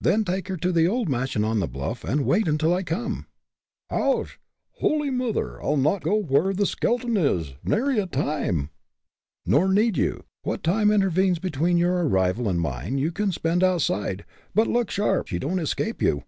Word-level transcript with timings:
"Then 0.00 0.22
take 0.24 0.46
her 0.46 0.56
to 0.58 0.70
the 0.70 0.86
old 0.86 1.08
mansion 1.08 1.42
on 1.42 1.58
the 1.58 1.66
bluff 1.66 2.04
and 2.04 2.24
wait 2.24 2.46
until 2.46 2.72
I 2.72 2.84
come." 2.84 3.26
"Och! 3.90 4.38
howly 4.80 5.10
murther, 5.10 5.60
I'll 5.60 5.76
not 5.76 6.02
go 6.04 6.20
in 6.20 6.28
where 6.28 6.54
the 6.54 6.66
skelegon 6.66 7.16
is 7.16 7.54
nary 7.64 7.98
a 7.98 8.06
time!" 8.06 8.70
"Nor 9.44 9.66
need 9.72 9.96
you. 9.96 10.22
What 10.42 10.62
time 10.62 10.92
intervenes 10.92 11.40
between 11.40 11.78
your 11.78 12.06
arrival 12.06 12.48
and 12.48 12.60
mine 12.60 12.96
you 12.98 13.10
can 13.10 13.32
spend 13.32 13.64
outside. 13.64 14.24
But 14.54 14.68
look 14.68 14.88
sharp 14.88 15.26
she 15.26 15.40
don't 15.40 15.58
escape 15.58 16.00
you." 16.00 16.22